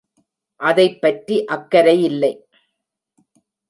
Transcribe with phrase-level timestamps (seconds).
[0.59, 2.47] அதைப் பற்றி அக்கரையில்லை.